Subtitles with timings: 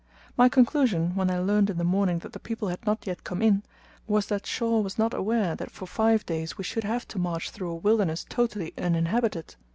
[0.35, 3.39] My conclusion, when I learned in the morning that the people had not yet come
[3.39, 3.61] in,
[4.07, 7.51] was that Shaw was not aware that for five days we should have to march
[7.51, 9.53] through a wilderness totally uninhabited.